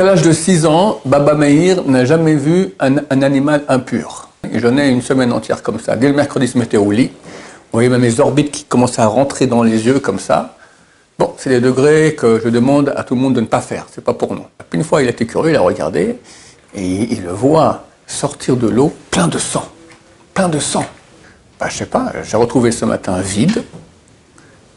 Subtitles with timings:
[0.00, 4.30] Jusqu'à l'âge de 6 ans, Baba Meir n'a jamais vu un, animal impur.
[4.54, 5.94] J'en ai une semaine entière comme ça.
[5.94, 7.08] Dès le mercredi, se mettait au lit.
[7.08, 10.56] Vous voyez même les orbites qui commençaient à rentrer dans les yeux comme ça.
[11.18, 13.88] Bon, c'est des degrés que je demande à tout le monde de ne pas faire.
[13.92, 14.46] C'est pas pour nous.
[14.72, 16.16] Une fois, il a été curieux, il a regardé
[16.74, 19.68] et il le voit sortir de l'eau plein de sang.
[20.32, 20.86] Plein de sang.
[21.60, 23.64] Bah, je sais pas, j'ai retrouvé ce matin vide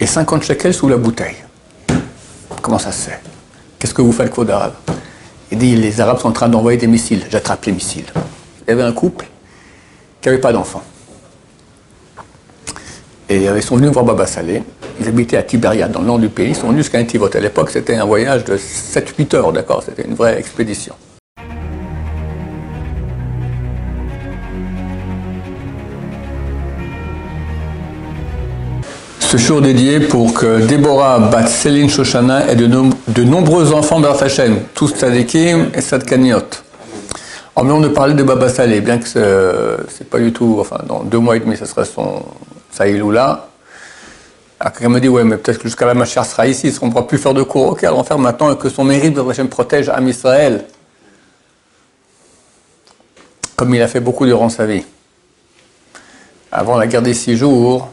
[0.02, 1.38] et 50 shekels sous la bouteille.
[2.62, 3.22] Comment ça se fait?
[3.80, 4.74] Qu'est-ce que vous faites, Claude Arabe
[5.54, 7.22] Il dit les Arabes sont en train d'envoyer des missiles.
[7.30, 8.08] J'attrape les missiles.
[8.68, 9.28] Il y avait un couple
[10.20, 10.82] qui n'avait pas d'enfant.
[13.30, 14.64] Et ils sont venus voir Baba Salé.
[15.00, 16.50] Ils habitaient à Tibériade, dans le nord du pays.
[16.50, 17.30] Ils sont venus jusqu'à Intivot.
[17.32, 19.84] À l'époque, c'était un voyage de 7-8 heures, d'accord?
[19.84, 20.96] C'était une vraie expédition.
[29.34, 34.00] Ce jour dédié pour que Déborah bat Céline Shoshana ait de, nom- de nombreux enfants
[34.00, 36.38] Bert Hashem, tous Tzadikim et Sadkaniot.
[37.56, 41.02] En même de parler de Baba Salé, bien que c'est- pas du tout, enfin dans
[41.02, 42.22] deux mois et demi, ce sera son
[42.70, 43.48] Saïloula.
[44.60, 46.92] Alors quelqu'un me dit, ouais, mais peut-être que jusqu'à la Machar sera ici, on ne
[46.92, 47.70] pourra plus faire de cours.
[47.72, 50.64] Ok, alors faire maintenant que son mérite, Bert Hashem protège Am Israël,
[53.56, 54.84] comme il a fait beaucoup durant sa vie.
[56.52, 57.90] Avant la guerre des six jours,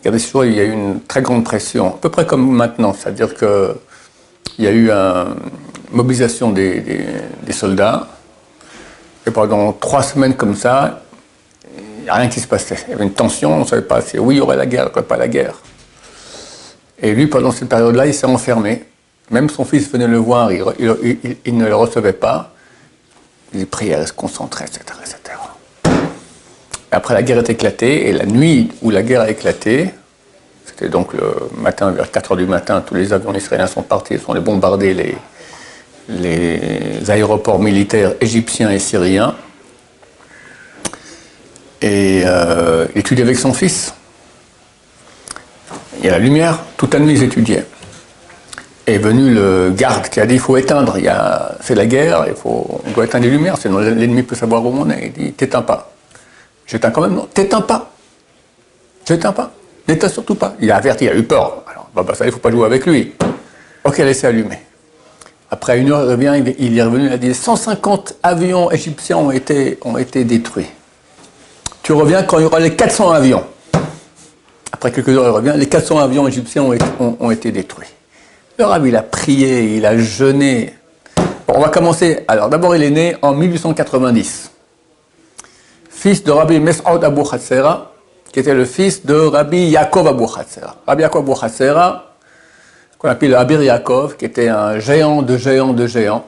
[0.00, 2.50] Regardez, ce jour, il y a eu une très grande pression, à peu près comme
[2.50, 3.76] maintenant, c'est-à-dire que
[4.58, 5.34] il y a eu une
[5.92, 6.82] mobilisation des,
[7.50, 8.08] soldats,
[9.26, 11.02] et pendant trois semaines comme ça,
[11.98, 12.76] il n'y a rien qui se passait.
[12.88, 14.66] Il y avait une tension, on ne savait pas si oui, il y aurait la
[14.66, 15.60] guerre, il n'y aurait pas la guerre.
[17.02, 18.84] Et lui, pendant cette période-là, il s'est enfermé.
[19.30, 22.52] Même son fils venait le voir, il, il- il- il ne le recevait pas.
[23.54, 24.99] Il priait, il se concentrait, etc., etc.
[26.92, 29.90] Après, la guerre est éclatée, et la nuit où la guerre a éclaté,
[30.66, 34.14] c'était donc le matin, vers 4 heures du matin, tous les avions israéliens sont partis,
[34.14, 35.16] ils sont allés bombarder les,
[37.08, 39.34] aéroports militaires égyptiens et syriens.
[41.82, 43.94] Et euh, il étudiait avec son fils.
[45.98, 47.66] Il y a la lumière, toute la nuit ils étudiaient.
[48.86, 50.96] Est venu le garde qui a dit il faut éteindre,
[51.60, 54.74] c'est la guerre, il faut, on doit éteindre les lumières, sinon l'ennemi peut savoir où
[54.76, 55.12] on est.
[55.16, 55.89] Il dit t'éteins pas.
[56.70, 57.90] J'éteins quand même, non, t'éteins pas.
[59.04, 59.50] T'éteins pas.
[59.88, 60.54] N'éteins surtout pas.
[60.60, 61.64] Il a averti, il a eu peur.
[61.68, 63.12] Alors, bah, bah, ça, il faut pas jouer avec lui.
[63.82, 64.60] Ok, laissez allumer.
[65.50, 69.32] Après une heure, il revient, il- est revenu, il a dit 150 avions égyptiens ont
[69.32, 69.78] été,
[70.24, 70.68] détruits.
[71.82, 73.42] Tu reviens quand il y aura les 400 avions.
[74.70, 77.88] Après quelques heures, il revient, les 400 avions égyptiens ont été, détruits.
[78.58, 80.74] Le il a prié, il a jeûné.
[81.48, 82.20] Bon, on va commencer.
[82.28, 84.52] Alors, d'abord, il est né en 1890
[86.00, 87.92] fils de Rabbi Mes'ud Abu Hatzera,
[88.32, 90.76] qui était le fils de Rabbi Yaakov Abu Hatzera.
[90.86, 92.14] Rabbi Yaakov Abu Hatzera,
[92.96, 96.24] qu'on appelle le Abir Yaakov, qui était un géant de géants de géants,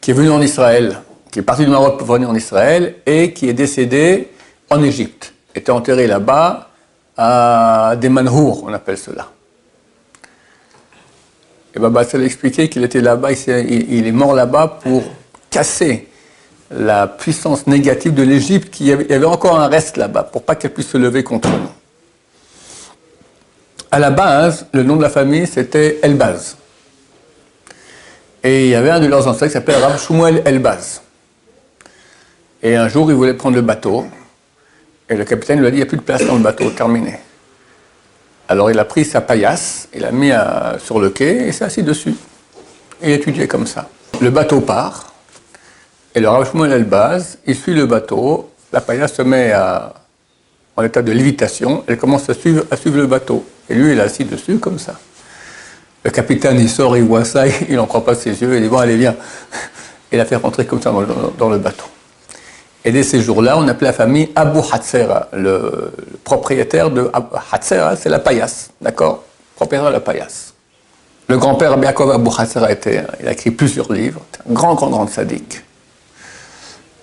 [0.00, 1.00] qui est venu en Israël,
[1.30, 4.32] qui est parti du Maroc pour venir en Israël, et qui est décédé
[4.68, 5.32] en Égypte.
[5.54, 6.70] Était enterré là-bas
[7.16, 9.28] à des manhour, on appelle cela.
[11.72, 15.04] Et Baba Sal expliqué qu'il était là-bas, il est mort là-bas pour
[15.50, 16.08] casser
[16.76, 20.72] la puissance négative de l'Égypte, qu'il y avait, encore un reste là-bas, pour pas qu'elle
[20.72, 21.68] puisse se lever contre nous.
[23.90, 26.56] À la base, le nom de la famille, c'était Elbaz.
[28.42, 31.00] Et il y avait un de leurs ancêtres qui s'appelait Rab Shmuel Elbaz.
[32.62, 34.06] Et un jour, il voulait prendre le bateau,
[35.08, 36.70] et le capitaine lui a dit, il n'y a plus de place dans le bateau,
[36.70, 37.18] terminé.
[38.48, 41.64] Alors il a pris sa paillasse, il l'a mis à- sur le quai et s'est
[41.64, 42.14] assis dessus.
[43.00, 43.88] Et il étudiait comme ça.
[44.20, 45.13] Le bateau part,
[46.14, 49.52] et le Rav Shmuel Elbaz, il suit le bateau, la paillasse se met
[50.76, 53.44] en état de lévitation, elle commence à suivre, le bateau.
[53.68, 54.94] Et lui, il est assis dessus comme ça.
[56.04, 58.68] Le capitaine, il sort, il voit ça, il n'en croit pas ses yeux, il dit
[58.68, 59.16] bon, allez, viens.
[60.12, 60.92] Il a fait rentrer comme ça
[61.38, 61.86] dans le, bateau.
[62.84, 65.26] Et dès ces jours-là, on appelait la famille Abu Hatzera.
[65.32, 65.90] Le,
[66.22, 69.24] propriétaire de Abu Hatzera, c'est la paillasse, d'accord?
[69.56, 70.54] Propriétaire de la paillasse.
[71.26, 75.08] Le grand-père Yaakov Abu Hatzera était, il a écrit plusieurs livres, un grand, grand, grand
[75.08, 75.64] sadique.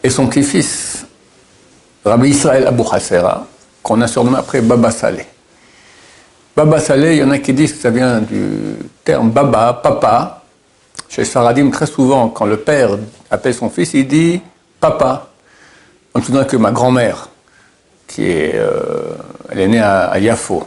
[0.03, 1.05] Et son petit-fils,
[2.03, 3.45] Rabbi Israël Abu Hassera,
[3.83, 5.27] qu'on a surnommé après Baba Saleh.
[6.55, 10.43] Baba Saleh, il y en a qui disent que ça vient du terme Baba, papa.
[11.07, 12.97] Chez Saradim, très souvent, quand le père
[13.29, 14.41] appelle son fils, il dit
[14.79, 15.27] papa.
[16.13, 17.29] On me souvient que ma grand-mère,
[18.07, 19.15] qui est, euh,
[19.49, 20.65] elle est née à, à Yafo,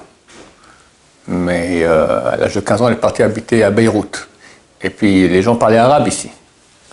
[1.26, 4.28] mais euh, à l'âge de 15 ans, elle est partie habiter à Beyrouth.
[4.82, 6.30] Et puis les gens parlaient arabe ici.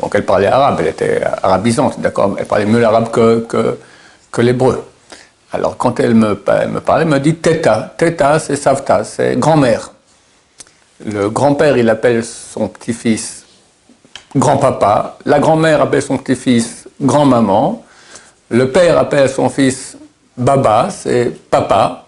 [0.01, 3.77] Donc elle parlait arabe, elle était arabisante, d'accord Elle parlait mieux l'arabe que, que,
[4.31, 4.83] que l'hébreu.
[5.53, 7.93] Alors quand elle me, elle me parlait, elle me dit Teta.
[7.97, 9.91] Teta, c'est Savta, c'est grand-mère.
[11.05, 13.45] Le grand-père, il appelle son petit-fils
[14.35, 15.17] grand-papa.
[15.25, 17.83] La grand-mère appelle son petit-fils grand-maman.
[18.49, 19.97] Le père appelle son fils
[20.37, 22.05] baba, c'est papa.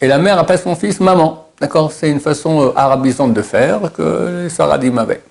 [0.00, 1.48] Et la mère appelle son fils maman.
[1.60, 5.22] D'accord C'est une façon euh, arabisante de faire que les Saradim avaient.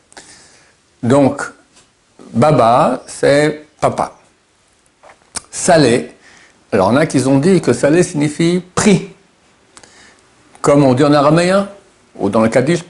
[1.02, 1.42] Donc,
[2.34, 4.14] baba, c'est papa.
[5.52, 6.12] Salé.
[6.72, 9.10] Alors, on a qui ont dit que salé signifie prix.
[10.62, 11.68] Comme on dit en araméen,
[12.16, 12.82] ou dans le Kaddish,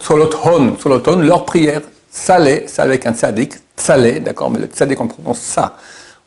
[0.00, 1.82] solothon, solothon, leur prière.
[2.10, 5.76] Salé, salé avec un tzadik, salé, d'accord, mais le tzadik on prononce ça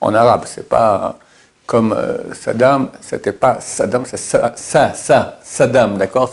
[0.01, 1.17] en arabe, c'est pas
[1.65, 6.31] comme euh, Saddam, c'était pas Saddam, c'est ça, ça, ça, Saddam, d'accord?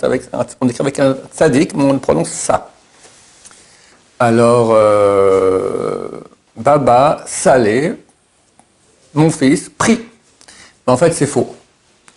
[0.61, 2.72] On écrit avec un tzadik, mais on prononce ça.
[4.25, 6.07] Alors, euh,
[6.57, 7.95] Baba, Salé,
[9.15, 9.99] mon fils, prie.
[10.87, 11.57] Mais en fait, c'est faux.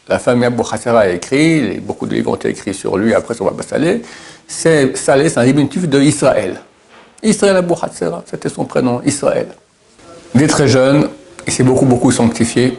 [0.07, 3.33] La famille Abou Khassara a écrit, beaucoup de livres ont été écrits sur lui après
[3.33, 4.03] sur Baba Salé.
[4.47, 6.61] C'est, Salé, c'est un diminutif de Israël.
[7.23, 9.47] Israël Abou Khassara, c'était son prénom, Israël.
[10.35, 11.09] Il très jeune,
[11.47, 12.77] il s'est beaucoup, beaucoup sanctifié.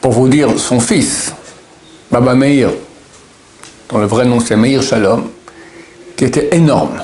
[0.00, 1.34] Pour vous dire, son fils,
[2.12, 2.70] Baba Meir,
[3.88, 5.30] dont le vrai nom c'est Meir Shalom,
[6.18, 7.00] qui était énorme,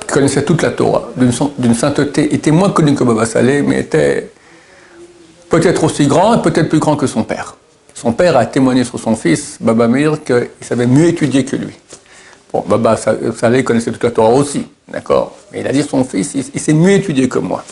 [0.00, 4.32] qui connaissait toute la Torah, d'une sainteté, était moins connu que Baba Saleh, mais était
[5.48, 7.54] peut-être aussi grand et peut-être plus grand que son père.
[7.94, 11.72] Son père a témoigné sur son fils, Baba Meir, qu'il savait mieux étudier que lui.
[12.52, 16.34] Bon, Baba Saleh connaissait toute la Torah aussi, d'accord Mais il a dit son fils,
[16.34, 17.62] il, s'est mieux étudié que moi.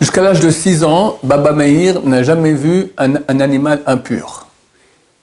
[0.00, 4.46] Jusqu'à l'âge de 6 ans, Baba Meir n'a jamais vu un, un, animal impur.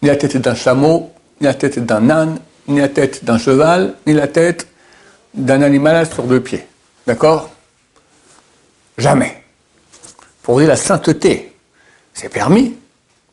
[0.03, 1.09] Ni la tête d'un chameau,
[1.41, 2.37] ni la tête d'un âne,
[2.69, 4.67] ni la tête d'un cheval, ni la tête
[5.33, 6.65] d'un animal sur deux pieds.
[7.05, 7.49] D'accord?
[8.97, 9.43] Jamais.
[10.43, 11.53] Pour dire la sainteté,
[12.13, 12.75] c'est permis.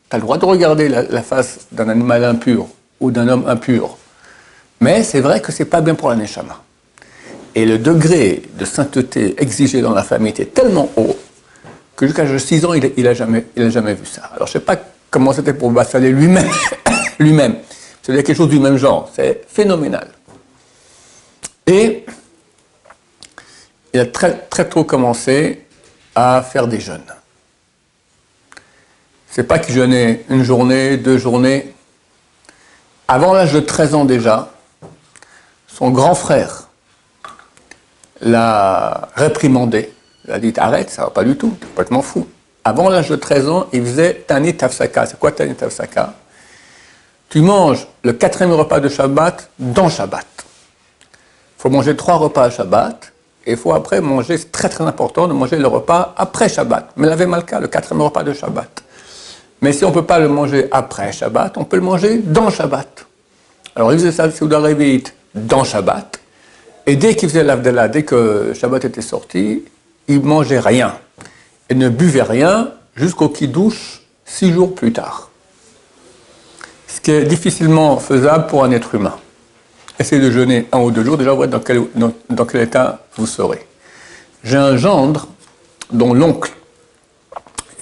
[0.08, 2.68] Tu as le droit de regarder la, face d'un animal impur
[3.00, 3.98] ou d'un homme impur.
[4.80, 6.62] Mais c'est vrai que c'est pas bien pour la neshama.
[7.54, 11.16] Et le degré de sainteté exigé dans la famille était tellement haut
[11.96, 14.30] que jusqu'à 6 ans, il n'a jamais, jamais vu ça.
[14.34, 14.76] Alors je ne sais pas
[15.10, 16.48] comment c'était pour Bassalé lui-même.
[17.18, 17.56] lui-même.
[18.06, 19.10] C'est quelque chose du même genre.
[19.12, 20.06] C'est phénoménal.
[21.66, 22.06] Et
[23.92, 25.66] il a très, très tôt commencé
[26.14, 27.02] à faire des jeûnes.
[29.28, 31.74] C'est pas qu'il jeûnait une journée, deux journées.
[33.08, 34.52] Avant l'âge de 13 ans déjà,
[35.66, 36.68] son grand frère
[38.20, 39.92] l'a réprimandé.
[40.26, 42.28] Il a dit arrête, ça va pas du tout, es complètement fou.
[42.62, 45.06] Avant l'âge de 13 ans, il faisait Tani Tafsaka.
[45.06, 46.14] C'est quoi Tani Tafsaka?
[47.28, 50.26] Tu manges le quatrième repas de Shabbat dans Shabbat.
[51.58, 53.12] Il faut manger trois repas à Shabbat,
[53.46, 56.90] et il faut après manger, c'est très très important de manger le repas après Shabbat.
[56.96, 58.82] Mais l'avait Malka, le quatrième repas de Shabbat.
[59.62, 62.50] Mais si on ne peut pas le manger après Shabbat, on peut le manger dans
[62.50, 63.06] Shabbat.
[63.74, 65.02] Alors il faisait ça, le
[65.34, 66.18] dans Shabbat,
[66.86, 69.64] et dès qu'il faisait l'Avdallah, dès que Shabbat était sorti,
[70.06, 70.96] il mangeait rien.
[71.68, 75.25] Et ne buvait rien jusqu'au Kiddush six jours plus tard
[77.10, 79.16] difficilement faisable pour un être humain.
[79.98, 83.66] Essayez de jeûner un ou deux jours, déjà vous quel, dans, quel état vous serez.
[84.44, 85.28] J'ai un gendre
[85.90, 86.52] dont l'oncle,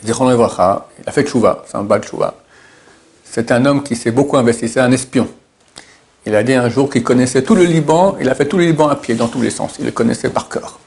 [0.04, 2.34] il a fait chouva, c'est un bal chouva.
[3.24, 5.28] C'est un homme qui s'est beaucoup investi, c'est un espion.
[6.26, 8.64] Il a dit un jour qu'il connaissait tout le Liban, il a fait tout le
[8.64, 10.78] Liban à pied, dans tous les sens, il le connaissait par cœur.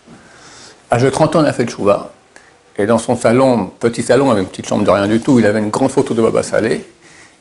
[0.89, 2.11] À l'âge de 30 ans, il a fait chouva,
[2.77, 5.45] et dans son salon, petit salon, avec une petite chambre de rien du tout, il
[5.45, 6.85] avait une grande photo de Baba Saleh,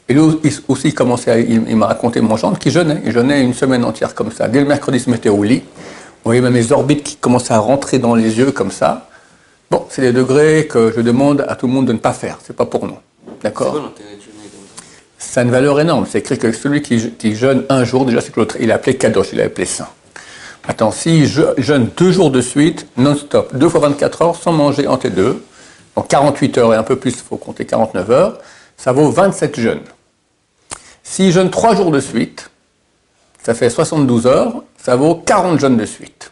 [0.08, 0.20] et lui
[0.68, 3.02] aussi, commençait il, m'a raconté mon gendre qui jeûnait.
[3.04, 4.46] Il jeûnait une semaine entière comme ça.
[4.46, 5.64] Dès le mercredi, il se mettait au lit.
[6.24, 9.08] On voyait même les orbites qui commençaient à rentrer dans les yeux comme ça.
[9.70, 12.38] Bon, c'est des degrés que je demande à tout le monde de ne pas faire.
[12.44, 12.98] C'est pas pour nous.
[13.42, 13.92] D'accord
[15.18, 16.06] Ça a une valeur énorme.
[16.08, 18.96] C'est écrit que celui qui, jeûne un jour, déjà, c'est que l'autre, il a appelé
[18.96, 19.88] Kadosh, il a appelé Saint.
[20.68, 25.06] Attends, s'il jeûne deux jours de suite, non-stop, deux fois 24 heures, sans manger entre
[25.06, 25.44] les deux,
[25.96, 28.38] donc 48 heures et un peu plus, il faut compter 49 heures,
[28.76, 29.80] ça vaut 27 jeûnes.
[31.16, 32.50] S'il jeûne 3 jours de suite,
[33.42, 36.30] ça fait 72 heures, ça vaut 40 jeûnes de suite.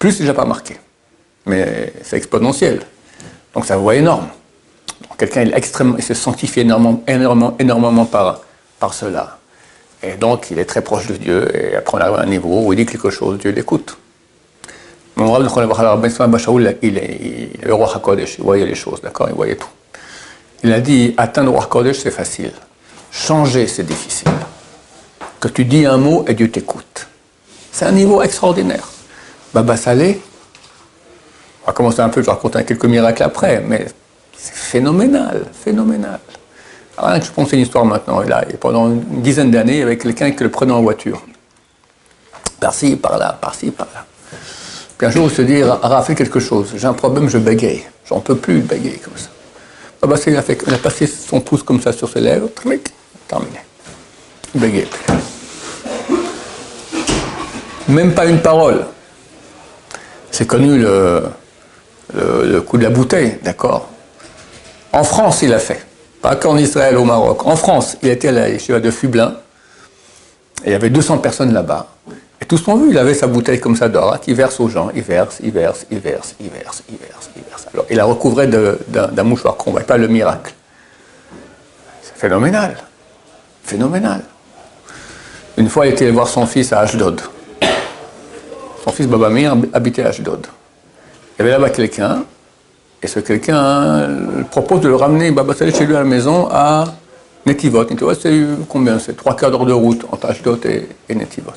[0.00, 0.76] Plus, c'est déjà pas marqué.
[1.46, 2.80] Mais c'est exponentiel.
[3.54, 4.26] Donc ça vaut énorme.
[5.16, 8.40] Quelqu'un, il, il se sanctifie énormément, énormément, énormément par,
[8.80, 9.38] par cela.
[10.02, 11.48] Et donc, il est très proche de Dieu.
[11.56, 13.96] Et après, on arrive à un niveau où il dit quelque chose, Dieu l'écoute.
[15.14, 15.42] Mon rab,
[16.82, 19.28] il est le roi HaKodesh, il voyait les choses, d'accord?
[19.28, 19.70] Il voyait tout.
[20.64, 22.50] Il a dit, atteindre le roi HaKodesh, c'est facile.
[23.14, 24.28] Changer, c'est difficile.
[25.38, 27.06] Que tu dis un mot et Dieu t'écoute.
[27.70, 28.88] C'est un niveau extraordinaire.
[29.54, 30.20] Baba Salé,
[31.62, 33.86] on va commencer un peu, je raconter quelques miracles après, mais
[34.36, 36.18] c'est phénoménal, phénoménal.
[36.98, 38.20] Rien que je pense une histoire maintenant.
[38.20, 41.22] Et là, et pendant une dizaine d'années, avec quelqu'un qui le prenait en voiture.
[42.60, 44.06] Par-ci, par-là, par-ci, par-là.
[44.98, 46.72] Puis un jour, il se dit, Ara, quelque chose.
[46.76, 47.84] J'ai un problème, je bégaye.
[48.08, 49.28] J'en peux plus de bégayer comme ça.
[50.02, 52.48] Ah bah, il, a fait, il a passé son pouce comme ça sur ses lèvres.
[53.28, 53.60] Terminé.
[54.54, 55.14] Il plus.
[57.88, 58.86] Même pas une parole.
[60.30, 61.24] C'est connu le,
[62.14, 63.88] le, coup de la bouteille, d'accord
[64.92, 65.84] En France, il a fait.
[66.22, 67.46] Pas qu'en Israël, au Maroc.
[67.46, 69.36] En France, il était à la yeshiva de Fublin.
[70.64, 71.88] Et il y avait 200 personnes là-bas.
[72.40, 74.68] Et tous l'ont vu, il avait sa bouteille comme ça d'or, hein, qui verse aux
[74.68, 74.90] gens.
[74.94, 77.66] Il verse, il verse, il verse, il verse, il verse, il verse.
[77.72, 80.52] Alors, il la recouvrait d'un mouchoir qu'on ne voit pas le miracle.
[82.02, 82.76] C'est phénoménal.
[83.64, 84.22] Phénoménal.
[85.56, 87.20] Une fois, il était voir son fils à Ashdod.
[88.84, 90.46] Son fils Babamir habitait à Ashdod.
[91.38, 92.24] Il y avait là-bas quelqu'un,
[93.02, 94.08] et ce quelqu'un
[94.50, 96.84] propose de le ramener Baba chez lui à la maison à
[97.46, 97.84] Netivot.
[97.84, 98.32] Netivot, c'est
[98.68, 98.98] combien?
[98.98, 101.52] C'est trois quarts d'heure de route entre Ashdod et, et Netivot.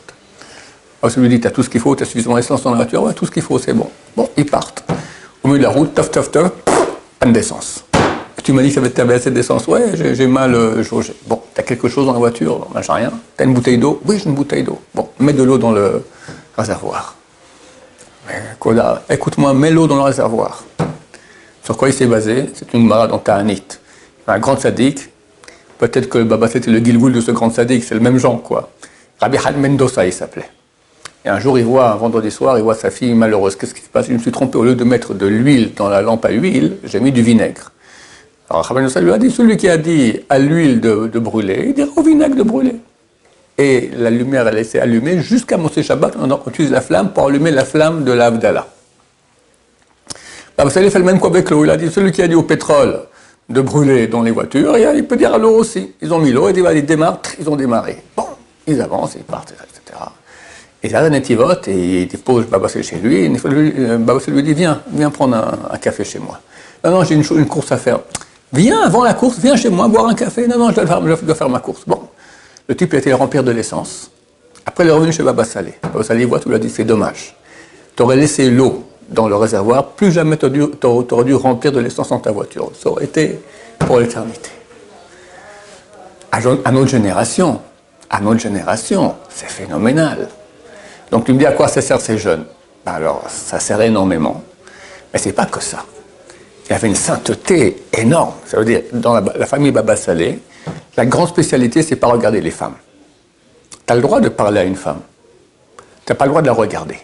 [1.02, 2.78] Alors, lui dit, tu as tout ce qu'il faut, tu as suffisamment d'essence dans la
[2.78, 3.90] voiture, ouais, tout ce qu'il faut, c'est bon.
[4.16, 4.84] Bon, ils partent.
[5.44, 6.52] Au milieu de la route, taf, taf, taf,
[7.20, 7.84] panne d'essence.
[8.48, 9.68] Tu m'as dit que tu avais assez d'essence.
[9.68, 10.82] Ouais, j'ai mal euh,
[11.28, 13.12] Bon, tu as quelque chose dans la voiture Ben, j'ai rien.
[13.36, 14.02] Tu as une bouteille d'eau?
[14.06, 14.80] Oui, j'ai une bouteille d'eau.
[14.96, 16.02] Bon, mets de l'eau dans le
[16.58, 17.18] réservoir.
[18.58, 20.64] Koda, écoute-moi, mets l'eau dans le réservoir.
[21.62, 22.50] Sur quoi il s'est basé?
[22.54, 23.64] C'est une mara dans Ta'anit.
[24.28, 25.10] Un grand sadique.
[25.78, 28.70] Peut-être que Baba c'était le Gilgul de ce grand sadique, c'est le même genre, quoi.
[29.20, 30.50] Rabbi Had Mendoza, il s'appelait.
[31.26, 33.58] Et un jour, il voit, un vendredi soir, il voit sa fille malheureuse.
[33.58, 34.08] Qu'est-ce qui se passe?
[34.08, 36.78] Je me suis trompé, au lieu de mettre de l'huile dans la lampe à huile,
[36.86, 37.74] j'ai mis du vinaigre.
[38.50, 41.90] Alors Rabbi lui a dit, celui qui a dit à l'huile de, brûler, il dira
[41.96, 42.76] au vinaigre de brûler.
[43.58, 47.52] Et la lumière, elle s'est allumée jusqu'à Moshe Shabbat, on utilise la flamme pour allumer
[47.52, 48.68] la flamme de l'Avdallah.
[50.60, 51.66] Vous savez, il fait le même coup avec l'eau.
[51.66, 53.02] Il a dit, celui qui a dit au pétrole
[53.50, 55.94] de brûler dans les voitures, il peut dire à l'eau aussi.
[56.02, 57.98] Ils ont mis l'eau, et ils démarrent, ils ont démarré.
[58.16, 58.26] Bon,
[58.66, 60.00] ils avancent, ils partent, etc.
[60.84, 65.36] Et là, Netivot, et il dépose Babassel chez lui, et lui dit Viens, viens prendre
[65.72, 66.40] un, café chez moi.
[66.84, 68.00] Non, non, j'ai une, course à faire.
[68.54, 70.48] Viens avant la course, viens chez moi boire un café.
[70.48, 71.82] Non, non, je dois faire, ma course.
[71.86, 72.02] Bon,
[72.68, 74.10] le type a été remplir de l'essence.
[74.66, 75.74] Après, il est revenu chez Baba Salé.
[75.82, 77.36] Baba Salé voit tout, il a dit C'est dommage.
[77.96, 80.46] Tu aurais laissé l'eau dans le réservoir, plus jamais tu
[80.84, 82.72] aurais dû remplir de l'essence dans ta voiture.
[82.80, 83.40] Ça aurait été
[83.80, 84.50] pour l'éternité.
[86.32, 87.62] À, à notre génération,
[88.10, 90.28] à notre génération, c'est phénoménal.
[91.12, 92.46] Donc tu me dis à quoi ça sert ces jeunes?
[92.86, 94.44] Ben Alors, ça sert énormément.
[95.14, 95.86] Mais c'est pas que ça.
[96.68, 98.34] Il y avait une sainteté énorme.
[98.46, 100.40] Ça veut dire, dans la, famille Baba Salé,
[100.98, 102.76] la grande spécialité, c'est pas regarder les femmes.
[103.86, 105.00] Tu as le droit de parler à une femme.
[106.06, 106.98] Tu n'as pas le droit de la regarder.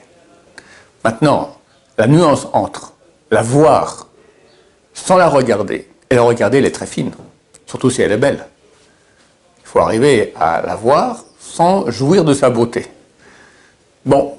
[1.06, 1.56] Maintenant,
[1.98, 2.94] la nuance entre
[3.32, 4.08] la voir
[4.94, 7.12] sans la regarder et la regarder, elle est très fine.
[7.66, 8.46] Surtout si elle est belle.
[9.62, 12.88] Il faut arriver à la voir sans jouir de sa beauté.
[14.06, 14.36] Bon,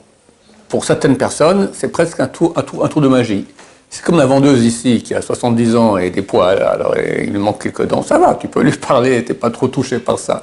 [0.68, 3.46] pour certaines personnes, c'est presque un tour, un, tour, un tour de magie.
[3.94, 7.38] C'est comme la vendeuse ici qui a 70 ans et des poils, alors il lui
[7.38, 10.18] manque quelques dents, ça va, tu peux lui parler, tu n'es pas trop touché par
[10.18, 10.42] ça.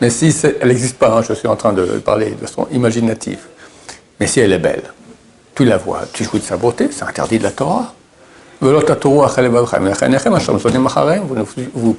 [0.00, 3.38] Mais si elle n'existe pas, hein, je suis en train de parler de façon imaginative.
[4.18, 4.82] Mais si elle est belle,
[5.54, 7.94] tu la vois, tu jouis de sa beauté, c'est interdit de la Torah.
[8.60, 8.80] Vous ne
[11.74, 11.94] vous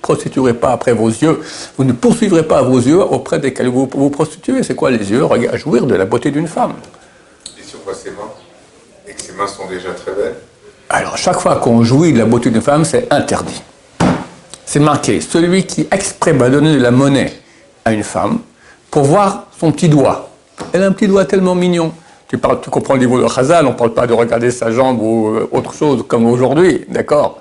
[0.00, 1.40] prostituerez pas après vos yeux,
[1.76, 4.62] vous ne poursuivrez pas vos yeux auprès desquels vous vous prostituez.
[4.62, 5.26] C'est quoi les yeux?
[5.54, 6.74] Jouir de la beauté d'une femme.
[7.66, 7.94] Sur quoi
[9.16, 10.36] Ses mains sont déjà très belles
[10.88, 13.62] Alors, chaque fois qu'on jouit de la beauté d'une femme, c'est interdit.
[14.64, 15.20] C'est marqué.
[15.20, 17.32] Celui qui exprès va donner de la monnaie
[17.84, 18.38] à une femme
[18.90, 20.30] pour voir son petit doigt.
[20.72, 21.92] Elle a un petit doigt tellement mignon.
[22.28, 25.28] Tu, comprends le niveau de Chazal, on ne parle pas de regarder sa jambe ou
[25.28, 27.38] euh, autre chose comme aujourd'hui, d'accord?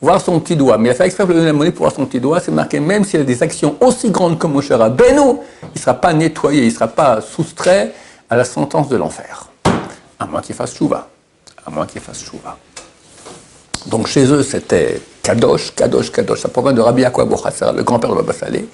[0.00, 0.78] Voir son petit doigt.
[0.78, 2.52] Mais il a fait exprès de donner la monnaie pour voir son petit doigt, c'est
[2.52, 6.12] marqué, même s'il a des actions aussi grandes comme Moshe Rabbeinu, il ne sera pas
[6.12, 7.92] nettoyé, il ne sera pas soustrait
[8.30, 9.47] à la sentence de l'enfer.
[10.18, 11.08] À moins qu'il fasse chouva.
[11.66, 12.56] À moins qu'il fasse chouva.
[13.86, 16.40] Donc chez eux, c'était Kadosh, Kadosh, Kadosh.
[16.40, 18.66] Ça provient de Rabbi Akwa le grand-père de Baba Saleh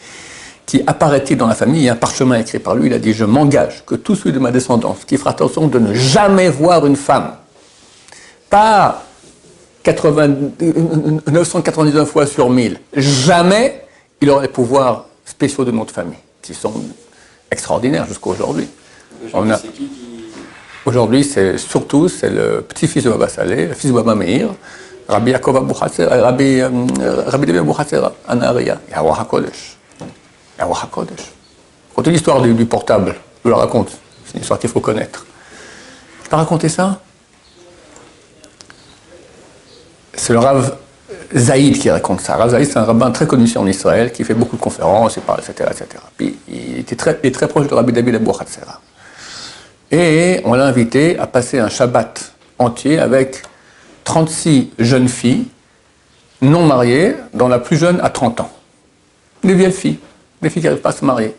[0.66, 2.98] qui apparaît-il dans la famille, il y a un parchemin écrit par lui, il a
[2.98, 6.48] dit, je m'engage que tout celui de ma descendance qui fera attention de ne jamais
[6.48, 7.32] voir une femme,
[8.48, 9.02] pas
[9.86, 13.84] 999 fois sur 1000, jamais
[14.20, 16.72] il aura les pouvoirs spéciaux de notre famille, qui sont
[17.50, 18.68] extraordinaires jusqu'à aujourd'hui.
[20.86, 24.50] Aujourd'hui, c'est surtout c'est le petit-fils de Baba Saleh, le fils de Baba Meir,
[25.08, 27.72] Rabbi Yaakov Abu Rabbi, euh, Rabbi Devi Abu
[28.28, 29.76] Anaria, Yahweh HaKodesh.
[30.58, 31.10] Quand Raconte
[32.06, 33.14] l'histoire du, du, portable.
[33.44, 33.90] Je la raconte.
[34.26, 35.26] C'est une histoire qu'il faut connaître.
[36.24, 37.00] Je peux raconter ça?
[40.14, 40.76] C'est le Rav
[41.34, 42.36] Zaïd qui raconte ça.
[42.36, 45.70] Rav Zaïd, c'est un rabbin très connu en Israël, qui fait beaucoup de conférences, etc.
[45.70, 45.86] etc.
[46.16, 48.80] Puis il était très, il est très proche de Rabbi David Abou Hatzera.
[49.96, 53.44] Et on l'a invité à passer un Shabbat entier avec
[54.02, 55.44] 36 jeunes filles
[56.42, 58.50] non mariées, dont la plus jeune a 30 ans.
[59.44, 60.00] Des vieilles filles,
[60.42, 61.36] des filles qui n'arrivent pas à se marier.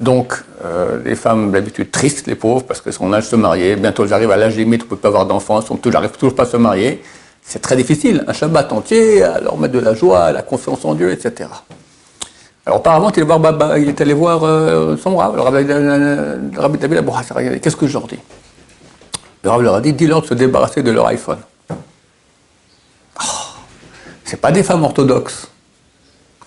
[0.00, 4.04] Donc, euh, les femmes d'habitude tristes, les pauvres, parce que son âge se marier, bientôt
[4.04, 6.42] elles arrivent à l'âge limite, on ne peut pas avoir d'enfants, elles n'arrivent toujours pas
[6.42, 7.00] à se marier.
[7.44, 10.94] C'est très difficile, un Shabbat entier, à leur mettre de la joie, la confiance en
[10.94, 11.48] Dieu, etc.
[12.70, 16.98] Alors auparavant, il, Baba, il est allé voir euh, son rab, le rabbi, rabbi David
[16.98, 17.38] Abou Hassar.
[17.60, 18.20] Qu'est-ce que je leur dis?
[19.42, 21.40] Le rab leur a dit, dis-leur de se débarrasser de leur iPhone.
[21.70, 23.24] Oh,
[24.24, 25.48] c'est pas des femmes orthodoxes.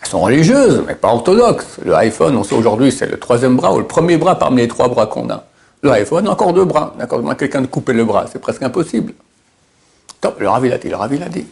[0.02, 1.82] Elles sont religieuses, mais pas orthodoxes.
[1.84, 4.70] Le iPhone, on sait aujourd'hui, c'est le troisième bras ou le premier bras parmi les
[4.70, 5.44] trois bras qu'on a.
[5.82, 6.94] Le iPhone, encore deux bras.
[6.98, 9.12] D'accord Quelqu'un de couper le bras, c'est presque impossible.
[10.22, 11.46] Top, le Rav, il a dit, le Rav, il a dit.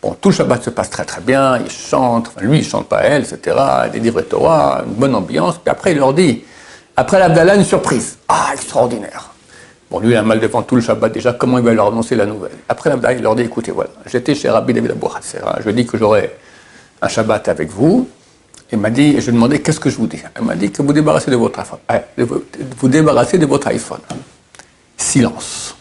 [0.00, 2.88] Bon, tout le Shabbat se passe très très bien, il chante, enfin, lui il chante
[2.88, 3.56] pas elle, etc.
[3.92, 5.58] Des livres de Torah, une bonne ambiance.
[5.58, 6.44] Puis après il leur dit,
[6.96, 8.16] après l'Abdallah, une surprise.
[8.28, 9.30] Ah, extraordinaire.
[9.90, 12.14] Bon, lui il a mal devant tout le Shabbat déjà, comment il va leur annoncer
[12.14, 12.52] la nouvelle?
[12.68, 15.08] Après l'Abdallah, il leur dit, écoutez, voilà, j'étais chez Rabbi David Abou
[15.58, 16.36] je lui ai dit que j'aurais
[17.02, 18.08] un Shabbat avec vous.
[18.70, 20.20] Il m'a dit, et je lui ai qu'est-ce que je vous dis?
[20.38, 21.78] Il m'a dit que vous débarrassez de votre iPhone.
[21.90, 24.00] Eh, vous débarrassez de votre iPhone.
[24.96, 25.74] Silence.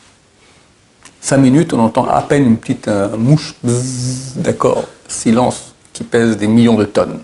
[1.27, 3.53] Cinq minutes, on entend à peine une petite euh, mouche,
[4.38, 7.19] d'accord, silence, qui pèse des millions de tonnes.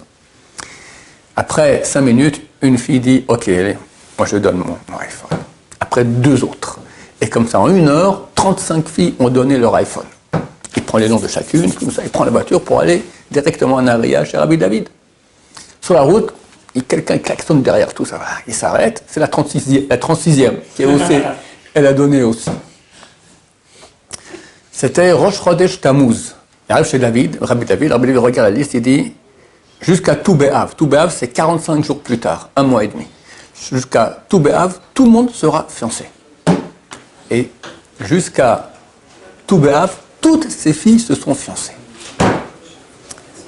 [1.38, 3.78] Après cinq minutes, une fille dit Ok, allez,
[4.18, 5.40] moi je donne mon, iPhone.
[5.80, 6.80] Après deux autres.
[7.22, 10.08] Et comme ça, en une heure, 35 filles ont donné leur iPhone.
[10.76, 13.76] Il prend les noms de chacune, comme ça, il prend la voiture pour aller directement
[13.76, 14.90] en Aria chez Rabbi David.
[15.80, 16.34] Sur la route,
[16.90, 18.20] quelqu'un klaxonne derrière tout ça.
[18.50, 21.22] Il s'arrête, c'est la 36e, la 36e qui est aussi,
[21.74, 22.50] elle a donné aussi.
[24.76, 26.34] C'était Rosh Chodesh Tammuz.
[26.68, 29.14] Il arrive chez David, Rabbi David, Rabbi David regarde la liste, il dit
[29.80, 30.74] jusqu'à Toubéav.
[30.76, 33.06] Toubéav, c'est 45 jours plus tard, un mois et demi.
[33.72, 36.06] Jusqu'à Toubéav, tout le monde sera fiancé.
[37.30, 37.52] Et
[38.02, 38.72] jusqu'à
[39.46, 41.74] Toubéav, toutes ces filles se sont fiancées.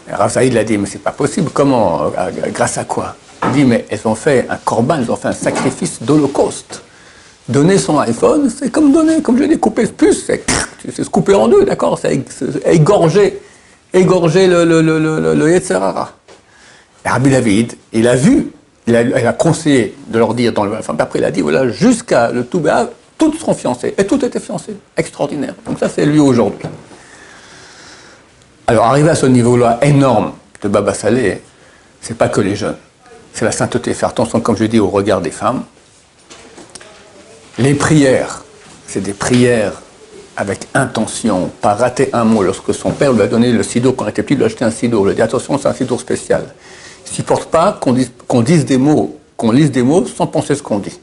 [0.07, 1.49] Rav Saïd l'a dit, mais c'est pas possible.
[1.51, 3.15] Comment euh, Grâce à quoi?
[3.45, 6.83] Il dit, mais elles ont fait un corban, elles ont fait un sacrifice d'holocauste.
[7.47, 10.43] Donner son iPhone, c'est comme donner, comme je dis, couper ce puce, c'est
[11.03, 12.19] se couper en deux, d'accord C'est
[12.65, 13.39] égorger,
[13.93, 16.13] égorger le, le, le, le, le Yetzerara.
[17.05, 18.47] Et Rabbi David, il a vu,
[18.87, 22.31] il a, conseillé de leur dire, dans le, enfin, après il a dit, voilà, jusqu'à
[22.31, 23.93] le Toubéa, toutes seront fiancées.
[23.97, 24.75] Et toutes étaient fiancées.
[24.97, 25.53] Extraordinaire.
[25.65, 26.67] Donc ça, c'est lui aujourd'hui.
[28.67, 31.41] Alors, arriver à ce niveau-là énorme de Baba Salé,
[32.01, 32.77] c'est pas que les jeunes.
[33.33, 33.93] C'est la sainteté.
[33.93, 35.63] Faire attention, comme je dis, au regard des femmes.
[37.57, 38.43] Les prières,
[38.85, 39.81] c'est des prières
[40.35, 42.43] avec intention, pas rater un mot.
[42.43, 44.47] Lorsque son père lui a donné le sido quand il était petit, il lui a
[44.47, 44.99] acheté un sido.
[45.01, 46.43] Il lui a dit attention, c'est un sido spécial.
[47.05, 50.61] Il ne supporte pas qu'on dise, des mots, qu'on lise des mots sans penser ce
[50.61, 50.99] qu'on dit.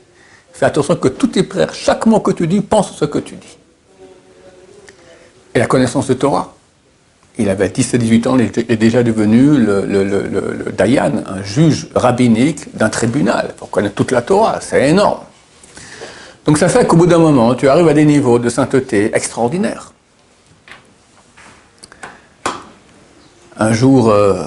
[0.52, 3.36] Fais attention que toutes tes prières, chaque mot que tu dis, pense ce que tu
[3.36, 3.56] dis.
[5.54, 6.54] Et la connaissance de Torah.
[7.38, 12.90] Il avait 17-18 ans, il est déjà devenu le, le Dayan, un juge rabbinique d'un
[12.90, 13.54] tribunal.
[13.56, 15.20] Pour connaître toute la Torah, c'est énorme.
[16.46, 19.92] Donc ça fait qu'au bout d'un moment, tu arrives à des niveaux de sainteté extraordinaires.
[23.56, 24.42] Un jour, euh,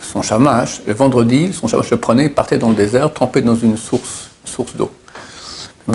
[0.00, 3.56] son chamash, le vendredi, son chamash le prenait, il partait dans le désert, trempé dans
[3.56, 4.90] une source, source d'eau.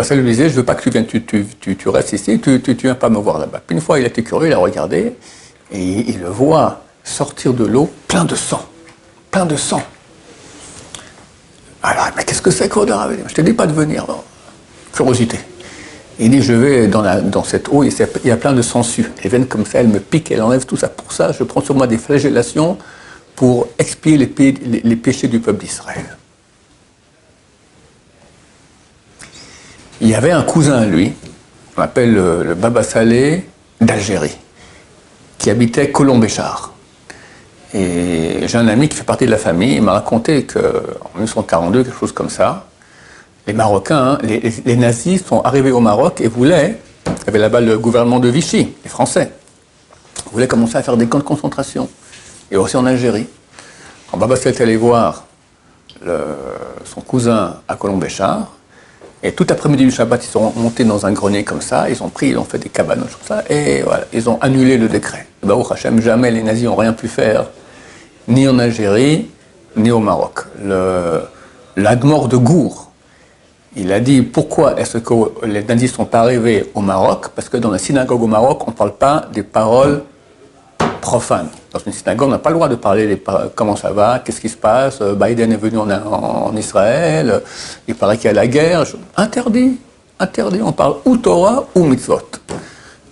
[0.04, 2.50] Ça lui disait, je veux pas que tu viennes, tu, tu, tu, restes ici, tu
[2.50, 3.62] ne viens pas me voir là-bas.
[3.66, 5.14] Puis une fois, il était curieux, il a regardé,
[5.72, 8.66] et il le voit sortir de l'eau plein de sang.
[9.32, 9.82] Plein de sang.
[11.84, 14.06] Alors, mais qu'est-ce que c'est qu'odeur Je ne te dis pas de venir.
[14.08, 14.24] Non
[16.20, 17.94] Il dit, je vais dans, cette eau, il
[18.26, 19.12] y a plein de sangsues.
[19.24, 20.88] Les veines comme ça, elles me piquent, elles enlèvent tout ça.
[20.88, 22.78] Pour ça, je prends sur moi des flagellations
[23.36, 26.06] pour expier les, péchés du peuple d'Israël.
[30.02, 31.14] Il y avait un cousin à lui,
[31.76, 33.46] on l'appelle le, Baba Salé
[33.80, 34.38] d'Algérie,
[35.38, 36.74] qui habitait Colombéchard.
[37.74, 41.84] Et j'ai un ami qui fait partie de la famille, il m'a raconté qu'en 1942,
[41.84, 42.68] quelque chose comme ça,
[43.48, 47.62] les Marocains, hein, les, nazis sont arrivés au Maroc et voulaient, il y avait là-bas
[47.62, 49.32] le gouvernement de Vichy, les Français,
[50.34, 51.90] voulaient commencer à faire des camps de concentration,
[52.52, 53.28] et aussi en Algérie.
[54.12, 55.26] Quand Baba est allé voir
[56.04, 58.52] son cousin à Colombéchard,
[59.24, 62.10] et tout après-midi du Shabbat, ils sont montés dans un grenier comme ça, ils ont
[62.10, 65.26] pris, ils ont fait des cabanes comme ça, et voilà, ils ont annulé le décret.
[65.42, 67.48] Baruch Hashem, jamais les nazis n'ont rien pu faire,
[68.28, 69.30] ni en Algérie,
[69.78, 70.42] ni au Maroc.
[71.78, 72.87] L'admort de Gour,
[73.78, 75.14] il a dit pourquoi est-ce que
[75.46, 77.30] les nazis sont arrivés au Maroc?
[77.36, 80.04] Parce que dans la synagogue au Maroc, on ne parle pas des paroles
[81.08, 81.48] profane.
[81.72, 83.22] Dans une synagogue, on n'a pas le droit de parler des,
[83.56, 87.42] comment ça va, qu'est-ce qui se passe, Biden est venu en, Israël,
[87.88, 88.84] il paraît qu'il y a la guerre.
[89.16, 89.78] Interdit,
[90.20, 90.60] interdit.
[90.62, 92.20] On parle ou Torah ou mitzvot.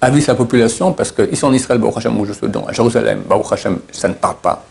[0.01, 3.23] Avis la population, parce qu'ici en Israël, où je suis, à Jérusalem,
[3.91, 4.63] ça ne parle pas.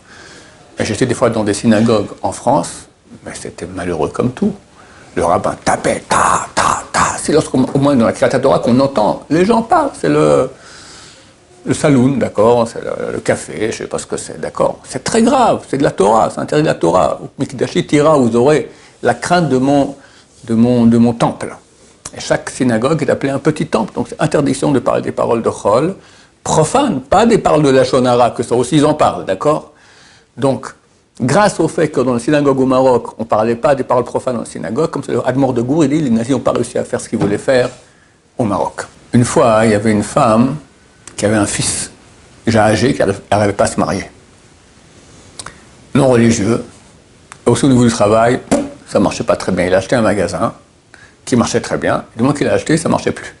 [0.79, 2.87] J'étais des fois dans des synagogues en France,
[3.25, 4.53] mais c'était malheureux comme tout.
[5.15, 7.17] Le rabbin tapait, ta, ta, ta.
[7.21, 9.23] C'est lorsqu'au moins dans la Torah qu'on entend.
[9.29, 10.49] Les gens parlent, c'est le,
[11.65, 14.79] le saloon, d'accord, c'est le, café, je sais pas ce que c'est, d'accord.
[14.83, 17.19] C'est très grave, c'est de la Torah, c'est interdit de la Torah.
[17.39, 18.69] Mikdashi tira, vous aurez
[19.01, 19.95] la crainte de mon,
[20.43, 21.55] de mon, de mon temple.
[22.15, 25.41] Et chaque synagogue est appelée un petit temple, donc c'est interdiction de parler des paroles
[25.41, 25.95] de Chol,
[26.43, 29.73] profane, pas des paroles de la Shonara, que ça aussi ils en parlent, d'accord
[30.37, 30.67] Donc,
[31.21, 34.03] grâce au fait que dans la synagogue au Maroc, on ne parlait pas des paroles
[34.03, 36.39] profanes dans la synagogue, comme c'est le Admor de Gour, il dit les nazis n'ont
[36.39, 37.69] pas réussi à faire ce qu'ils voulaient faire
[38.37, 38.81] au Maroc.
[39.13, 40.57] Une fois, il y avait une femme
[41.15, 41.91] qui avait un fils
[42.45, 43.01] déjà âgé, qui
[43.31, 44.09] n'arrivait pas à se marier.
[45.93, 46.63] Non religieux.
[47.45, 48.41] Aussi au niveau du travail,
[48.87, 49.65] ça ne marchait pas très bien.
[49.65, 50.53] Il a acheté un magasin
[51.23, 52.03] qui marchait très bien.
[52.15, 53.33] du moment qu'il a acheté, ça ne marchait plus.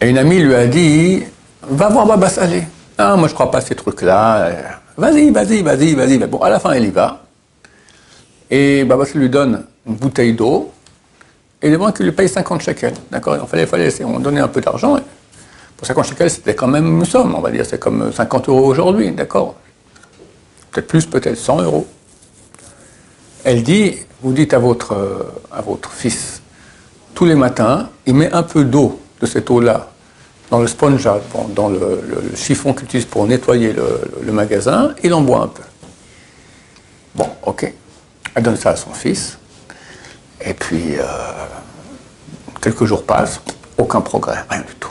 [0.00, 1.22] Et une amie lui a dit
[1.68, 2.64] Va voir Baba Salé.
[2.96, 4.79] Ah, moi je ne crois pas à ces trucs-là.
[4.96, 6.18] Vas-y, vas-y, vas-y, vas-y.
[6.18, 7.24] Bon, à la fin, elle y va.
[8.50, 10.72] Et Baba Salé lui donne une bouteille d'eau
[11.62, 12.94] et demande qu'il lui paye 50 shekels.
[13.10, 13.36] D'accord?
[13.40, 14.98] Il fallait, fallait on donnait un peu d'argent.
[15.76, 17.64] Pour 50 shekels, c'était quand même une somme, on va dire.
[17.64, 19.54] C'est comme 50 euros aujourd'hui, d'accord?
[20.70, 21.86] Peut-être plus, peut-être 100 euros.
[23.44, 26.42] Elle dit vous dites à votre, à votre fils,
[27.14, 29.90] tous les matins, il met un peu d'eau, de cette eau-là,
[30.50, 31.08] dans le sponge,
[31.54, 32.02] dans le,
[32.34, 35.62] chiffon qu'il utilise pour nettoyer le, magasin, il en boit un peu.
[37.14, 37.72] Bon, ok.
[38.34, 39.38] Elle donne ça à son fils.
[40.44, 41.02] Et puis, euh,
[42.60, 43.40] quelques jours passent,
[43.78, 44.90] aucun progrès, rien du tout.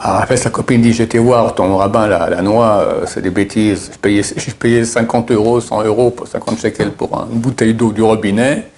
[0.00, 3.30] Alors après, sa copine dit J'étais voir ton rabbin, la, la noix, euh, c'est des
[3.30, 3.90] bêtises.
[3.92, 7.92] Je payais, je payais 50 euros, 100 euros, pour 50 shekels pour une bouteille d'eau
[7.92, 8.70] du robinet.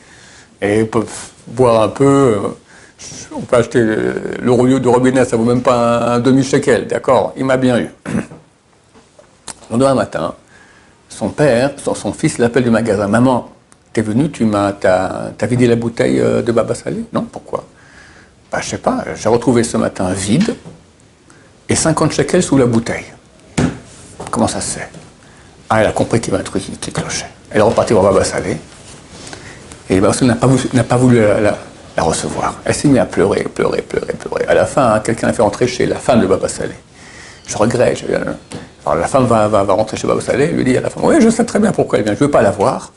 [0.61, 1.05] Et pour
[1.46, 2.38] boire un peu, euh,
[3.34, 7.44] on peut acheter le rouleau du robinet, ça vaut même pas un, demi-shekel, d'accord Il
[7.44, 7.88] m'a bien eu.
[8.06, 10.34] Le lendemain matin,
[11.08, 13.50] son père, son, fils l'appelle du magasin Maman,
[13.92, 17.64] t'es venu, tu m'as, t'as, vidé la bouteille euh, de Baba Salé Non, pourquoi?
[18.50, 20.56] Bah, Je sais pas, j'ai retrouvé ce matin vide
[21.68, 23.04] et 50 shekels sous la bouteille.
[24.30, 24.88] Comment ça se fait?
[25.70, 27.28] Ah, elle a compris qu'il y avait un truc qui, clochait.
[27.50, 28.56] Elle est repartie voir Baba Salé.
[29.90, 30.32] Et Baba Salé
[30.72, 31.58] n'a pas voulu la,
[32.02, 32.61] recevoir.
[32.64, 34.44] Elle s'est mise à pleurer, pleurer, pleurer, pleurer.
[34.46, 36.74] À la fin, hein, quelqu'un a fait rentrer chez la femme de Baba Salé.
[37.46, 38.04] Je regrette.
[38.84, 41.16] Alors la femme va, va, rentrer chez Baba Salé, lui dit à la femme Oui,
[41.20, 42.92] je sais très bien pourquoi elle vient, je ne veux pas la voir.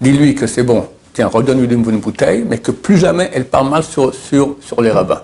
[0.00, 3.82] Dis-lui que c'est bon, tiens, redonne-lui une, bouteille, mais que plus jamais elle parle mal
[3.82, 5.22] sur, sur, sur les rabbins.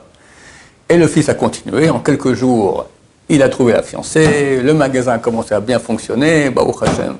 [0.88, 1.88] Et le fils a continué.
[1.90, 2.86] En quelques jours,
[3.28, 7.16] il a trouvé la fiancée, le magasin a commencé à bien fonctionner, bah, Hashem.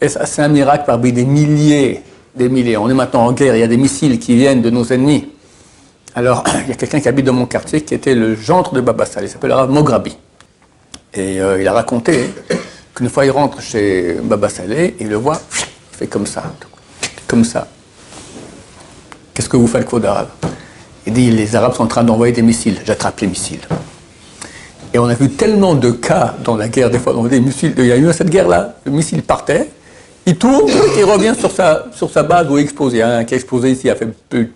[0.00, 2.02] Et ça, c'est un miracle parmi des milliers,
[2.34, 2.76] des milliers.
[2.76, 5.28] On est maintenant en guerre, il y a des missiles qui viennent de nos ennemis.
[6.14, 8.80] Alors, il y a quelqu'un qui habite dans mon quartier qui était le gendre de
[8.80, 10.16] Baba Saleh, il s'appelle Mograbi.
[11.14, 12.30] Et euh, il a raconté
[12.94, 15.40] qu'une fois il rentre chez Baba Saleh, il le voit,
[15.92, 16.44] il fait comme ça,
[17.26, 17.66] comme ça.
[19.34, 20.28] Qu'est-ce que vous faites, le d'arabe
[21.06, 22.78] il dit les Arabes sont en train d'envoyer des missiles.
[22.84, 23.60] J'attrape les missiles.
[24.92, 27.74] Et on a vu tellement de cas dans la guerre, des fois, des missiles.
[27.78, 29.68] Il y a eu cette guerre-là, le missile partait,
[30.26, 32.98] il tourne, il revient sur sa, sur sa base où il est explosé.
[32.98, 34.08] Il a un qui a explosé ici, a fait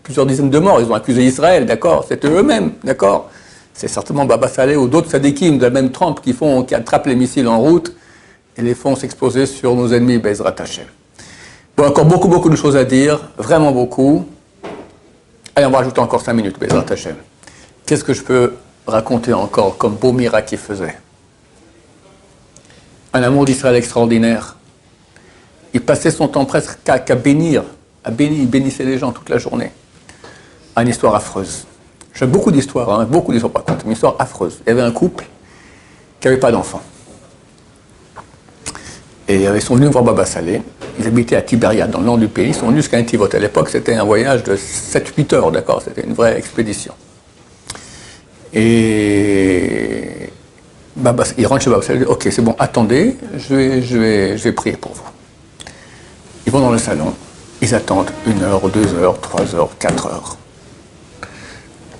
[0.02, 0.80] plusieurs dizaines de morts.
[0.80, 3.30] Ils ont accusé Israël, d'accord C'était eux-mêmes, d'accord
[3.72, 7.06] C'est certainement Baba Saleh ou d'autres sadikim de la même trempe qui, font, qui attrapent
[7.06, 7.94] les missiles en route
[8.56, 10.86] et les font s'exposer sur nos ennemis, Bezrat Hashem.
[11.76, 14.26] Bon, encore beaucoup, beaucoup de choses à dire, vraiment beaucoup.
[15.56, 17.16] Allez, on va rajouter encore 5 minutes, Bezrat Hashem.
[17.86, 18.54] Qu'est-ce que je peux
[18.86, 20.96] raconter encore comme beau miracle qu'il faisait?
[23.12, 24.56] Un amour d'Israël extraordinaire.
[25.74, 27.64] Il passait son temps presque qu'à bénir,
[28.04, 29.72] à bénir, il bénissait les gens toute la journée.
[30.76, 31.66] Une histoire affreuse.
[32.14, 34.60] J'ai beaucoup d'histoires, hein, beaucoup d'histoires par contre, une histoire affreuse.
[34.66, 35.26] Il y avait un couple
[36.20, 36.80] qui n'avait pas d'enfant.
[39.26, 40.62] Et ils sont venus voir Baba Salé.
[41.00, 42.48] Ils habitaient à Tibériade, dans le nord du pays.
[42.48, 43.28] Ils sont venus jusqu'à Intivot.
[43.34, 46.92] À l'époque, c'était un voyage de 7-8 heures, d'accord C'était une vraie expédition.
[48.52, 50.30] Et
[50.94, 52.04] Baba, il rentre chez Baba Salé.
[52.04, 55.13] Ok, c'est bon, attendez, je vais, je, vais, je vais prier pour vous.
[56.46, 57.14] Ils vont dans le salon.
[57.62, 60.36] Ils attendent une heure, deux heures, trois heures, quatre heures.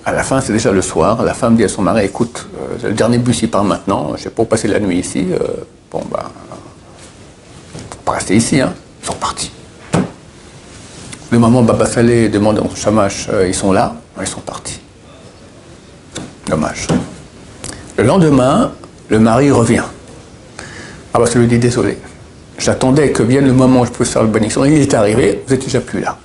[0.05, 1.23] À la fin, c'est déjà le soir.
[1.23, 4.13] La femme dit à son mari Écoute, euh, le dernier bus il part maintenant.
[4.17, 5.25] Je vais pas passer la nuit ici.
[5.31, 5.39] Euh,
[5.91, 6.19] bon, ben,
[8.03, 8.73] pas rester ici, hein.
[9.01, 9.51] Ils sont partis.
[11.31, 14.79] Le moment où Baba Salé demande au chamash, euh, ils sont là, ils sont partis.
[16.47, 16.87] Dommage.
[17.97, 18.71] Le lendemain,
[19.09, 19.83] le mari revient.
[21.13, 21.97] Ah bah, ça lui dit désolé.
[22.57, 24.63] J'attendais que vienne le moment où je peux faire le bénédiction.
[24.65, 26.17] Il est arrivé, vous n'êtes déjà plus là.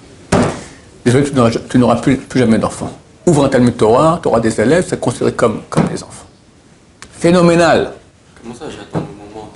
[1.05, 1.25] Désolé,
[1.69, 2.93] tu n'auras plus, plus, jamais d'enfants.
[3.27, 6.27] Ouvre un Talmud Torah, tu auras des élèves, c'est considéré comme, comme des enfants.
[7.12, 7.93] Phénoménal.
[8.43, 9.49] Comment ça, j'attends le moment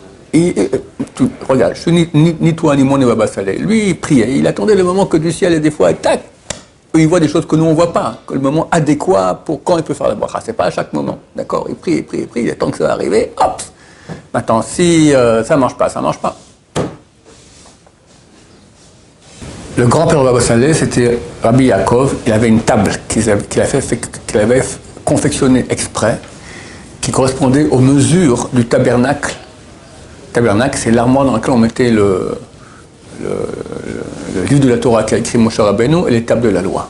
[1.21, 1.47] de...
[1.49, 3.59] regarde, je, ni, ni, toi ni moi ne va Saleh.
[3.59, 4.37] Lui, il priait.
[4.37, 6.23] Il attendait le moment que du ciel, et des fois, tac,
[6.95, 8.19] il voit des choses que nous, on ne voit pas.
[8.27, 10.41] Que le moment adéquat pour quand il peut faire la bracha.
[10.41, 11.19] Ce n'est pas à chaque moment.
[11.35, 11.67] D'accord?
[11.69, 12.43] Il prie, il prie, il prie.
[12.43, 13.33] Il attend que ça va arriver.
[13.37, 13.63] Hop
[14.33, 16.37] Maintenant, si euh, ça ne marche pas, ça ne marche pas.
[19.77, 22.15] Le grand-père de Baba c'était Rabbi Yaakov.
[22.27, 24.63] Il avait une table qu'il avait,
[25.05, 26.21] confectionnée exprès,
[27.01, 29.35] qui correspondait aux mesures du tabernacle.
[30.29, 32.39] Le tabernacle, c'est l'armoire dans laquelle on mettait le,
[34.49, 36.89] livre de la Torah qu'a écrit Moshe Rabbeinu et les tables de la loi.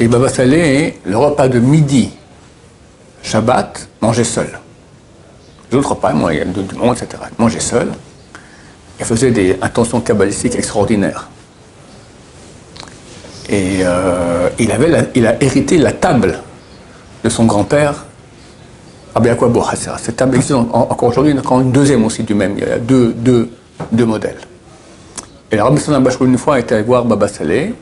[0.00, 2.10] Et Baba Saleh, le repas de midi,
[3.22, 4.58] Shabbat, mangeait seul.
[5.70, 7.22] Les autres repas, il y a du monde, etc.
[7.38, 7.92] Mangeait seul
[8.98, 11.28] il faisait des intentions kabbalistiques extraordinaires.
[13.48, 14.70] Et euh, il,
[15.26, 16.40] a hérité la table
[17.22, 18.06] de son grand-père,
[19.14, 19.62] Rabbi Akwabo
[19.98, 22.54] Cette table existe encore aujourd'hui, encore une deuxième aussi du même.
[22.56, 23.50] Il y a deux, deux,
[23.92, 24.38] deux modèles.
[25.50, 27.74] Et la Rabbi Bachou, une fois, était allé voir Baba Saleh,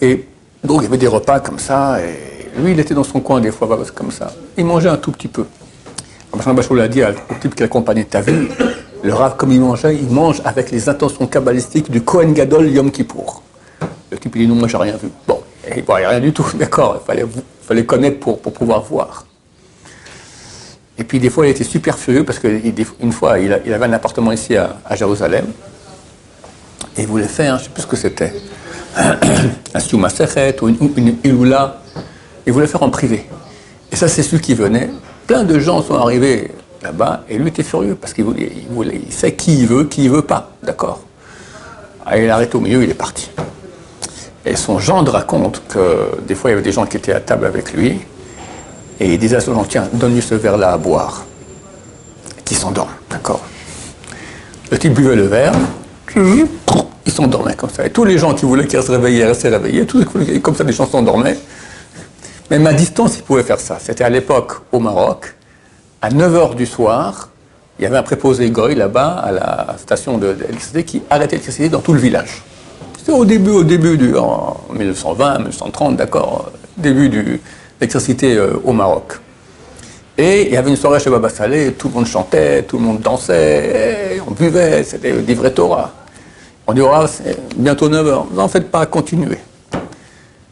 [0.00, 0.24] et
[0.64, 3.40] donc il y avait des repas comme ça, et lui, il était dans son coin
[3.40, 4.32] des fois, comme ça.
[4.56, 5.44] Il mangeait un tout petit peu.
[6.32, 8.48] Rabbi Bachou l'a dit au type qui l'accompagnait, t'as vu
[9.02, 12.90] le Rav, comme il mangeait, il mange avec les intentions kabbalistiques du Kohen Gadol Yom
[12.90, 13.42] Kippour.
[14.10, 15.08] Le type, il dit non, moi, j'ai rien vu.
[15.26, 15.40] Bon,
[15.74, 17.24] il voyait rien du tout, d'accord, il fallait,
[17.62, 19.24] fallait connaître pour, pouvoir voir.
[20.98, 24.32] Et puis, des fois, il était super furieux parce qu'une fois, il, avait un appartement
[24.32, 25.46] ici à, Jérusalem.
[26.96, 28.34] Et il voulait faire, je ne sais plus ce que c'était,
[29.74, 30.08] un Siouma
[30.60, 31.16] ou une, une.
[32.46, 33.26] Il voulait faire en privé.
[33.90, 34.90] Et ça, c'est celui qui venait.
[35.26, 36.50] Plein de gens sont arrivés
[36.82, 40.10] là-bas, et lui était furieux parce qu'il voulait, il, sait qui il veut, qui il
[40.10, 41.00] veut pas, d'accord
[42.06, 43.30] ah, Il arrête au milieu, il est parti.
[44.46, 47.20] Et son gendre raconte que des fois il y avait des gens qui étaient à
[47.20, 48.00] table avec lui,
[48.98, 51.24] et il disait à son gendre, tiens, donne-lui ce verre-là à boire,
[52.44, 53.40] qui s'endorme, d'accord
[54.70, 55.52] Le type buvait le verre,
[56.16, 57.84] il s'endormait comme ça.
[57.86, 60.04] Et tous les gens qui voulaient qu'il se réveillait restaient réveillés, tous,
[60.42, 61.38] comme ça les gens s'endormaient.
[62.50, 63.78] Même à distance, il pouvait faire ça.
[63.80, 65.34] C'était à l'époque au Maroc,
[66.02, 67.28] à 9h du soir,
[67.78, 71.80] il y avait un préposé Goy là-bas, à la station d'électricité, qui arrêtait l'électricité dans
[71.80, 72.42] tout le village.
[72.98, 77.38] C'était au début, au début du, en 1920, 1930, d'accord, début de
[77.78, 79.18] l'électricité euh, au Maroc.
[80.16, 82.84] Et il y avait une soirée chez Baba Saleh, tout le monde chantait, tout le
[82.84, 85.92] monde dansait, on buvait, c'était des vrais Torah.
[86.66, 89.38] On dit, oh, c'est bientôt 9h, vous n'en faites pas, continuez.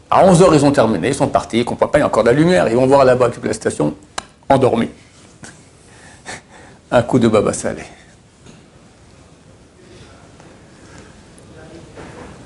[0.09, 2.07] À 11h, ils ont terminé, ils sont partis, ils ne comprennent pas, il y a
[2.07, 3.93] encore de la lumière, ils vont voir là-bas la station,
[4.47, 4.89] endormis
[6.91, 7.85] un coup de Baba Saleh.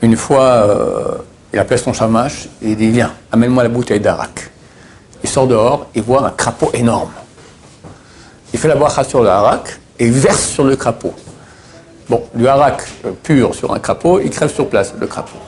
[0.01, 1.17] Une fois, euh,
[1.53, 4.51] il appelle son chamache et il dit Viens, amène-moi la bouteille d'arak.
[5.23, 7.11] Il sort dehors, il voit un crapaud énorme.
[8.53, 11.13] Il fait la bracha sur le harak et verse sur le crapaud.
[12.09, 15.39] Bon, du harak euh, pur sur un crapaud, il crève sur place, le crapaud.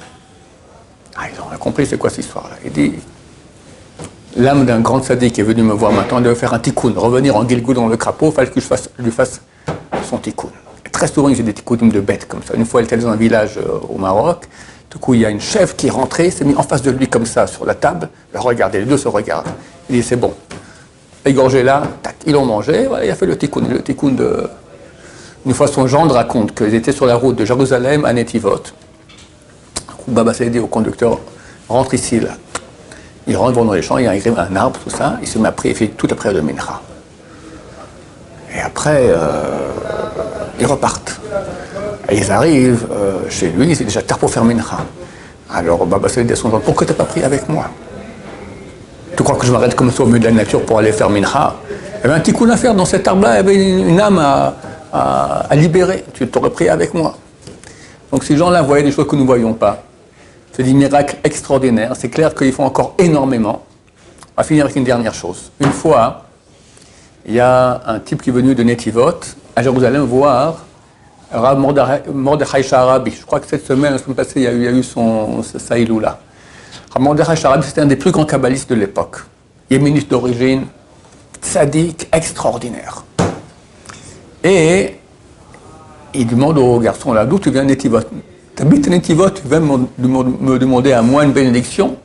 [1.17, 2.55] Ah, ils ont compris c'est quoi cette histoire-là?
[2.63, 2.93] Il dit
[4.35, 7.47] l'âme d'un grand sadique est venu me voir maintenant, devait faire un tikkun, revenir en
[7.47, 9.41] Gilgou dans le crapaud, il fallait que je, lui fasse
[10.09, 10.49] son tikkun.
[10.91, 12.53] très souvent, a des tikkounim de bêtes comme ça.
[12.55, 14.47] Une fois, elle était dans un village euh, au Maroc,
[14.91, 16.91] du coup, il y a une chèvre qui est rentrée, s'est mis en face de
[16.91, 19.47] lui comme ça sur la table, le regardait, les deux se regardent.
[19.89, 20.33] Il dit c'est bon.
[21.25, 24.47] Égorgé là, tac, ils l'ont mangé, voilà, il a fait le tikkun, le tikkun de.
[25.45, 28.63] Une fois, son gendre raconte qu'ils étaient sur la route de Jérusalem à Netivot.
[30.07, 31.19] Baba s'est dit au conducteur
[31.67, 32.31] rentre ici, là.
[33.27, 35.51] Il rentre dans les champs, il arrive un arbre, tout ça, il se met à
[35.51, 36.79] prier, il fait toute la prière de Mincha.
[38.55, 39.69] Et après, euh,
[40.59, 41.19] ils repartent.
[42.09, 44.77] Et ils arrivent euh, chez lui, c'est déjà tard pour faire Mincha.
[45.51, 47.65] Alors Baba à son genre, pourquoi tu n'as pas prié avec moi?
[49.17, 51.09] Tu crois que je m'arrête comme ça au milieu de la nature pour aller faire
[51.09, 51.55] Mincha?
[51.97, 54.19] Il y avait un petit coup d'affaire dans cet arbre-là, il y avait une, âme
[54.19, 54.53] à,
[55.49, 56.05] à libérer.
[56.13, 57.17] Tu t'aurais prié avec moi.
[58.11, 59.83] Donc ces gens-là voyaient des choses que nous ne voyons pas.
[60.55, 61.91] C'est des miracles extraordinaires.
[61.97, 63.63] C'est clair qu'ils font encore énormément.
[64.37, 65.51] On va finir avec une dernière chose.
[65.59, 66.27] Une fois,
[67.25, 69.19] il y a un type qui est venu de Netivot
[69.53, 70.63] à Jérusalem voir
[71.29, 73.11] Rav Mordechai Sharabi.
[73.11, 76.19] Je crois que cette semaine, la semaine passée, il y a eu, son Saïloula.
[76.91, 79.17] Rav Mordechai Sharabi, c'était un des plus grands kabbalistes de l'époque.
[79.69, 80.67] Yéméniste d'origine,
[81.41, 83.03] sadique, extraordinaire.
[84.41, 84.95] Et
[86.13, 87.99] il demande au garçon là, d'où tu viens Netivot?
[88.55, 91.97] T'habites Netivot, tu viens me demander à moi une bénédiction.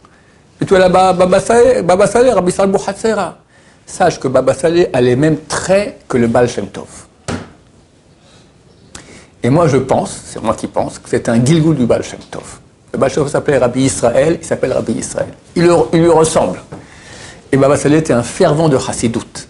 [0.60, 2.72] Et toi là-bas, Baba Saleh, Rabbi Sal
[3.86, 6.86] sache que Baba Saleh a les mêmes traits que le Baal Shem Tov.
[9.42, 12.18] Et moi, je pense, c'est moi qui pense, que c'est un Gilgul du Baal Shem
[12.30, 12.58] Tov.
[12.92, 15.32] Le Baal Shem Tov s'appelait Rabbi Israël, il s'appelle Rabbi Israël.
[15.54, 16.60] Il, lui ressemble.
[17.52, 19.48] Et Baba Saleh était un fervent de Chassidoute.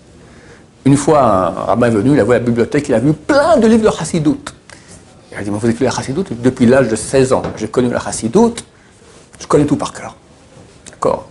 [0.84, 3.56] Une fois, un rabbin est venu, il a vu la bibliothèque, il a vu plein
[3.56, 4.54] de livres de Chassidoute.
[5.32, 7.42] Il a dit, mais vous étudiez la Chassidoute depuis l'âge de 16 ans.
[7.56, 8.64] J'ai connu la Chassidoute,
[9.40, 10.16] je connais tout par cœur.
[10.90, 11.28] D'accord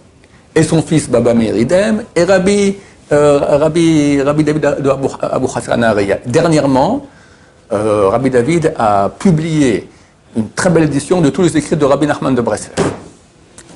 [0.56, 2.78] Et son fils, Baba Meir Idem, et Rabbi,
[3.12, 5.48] euh, Rabbi, Rabbi David de Abu, Abu.
[6.26, 7.06] Dernièrement,
[7.74, 9.90] euh, Rabbi David a publié
[10.36, 12.74] une très belle édition de tous les écrits de Rabbi Nachman de Breslev.